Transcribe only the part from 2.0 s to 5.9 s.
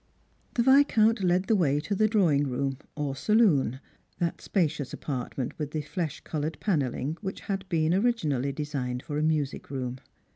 drawing room, or saloon— that spacious apartment with the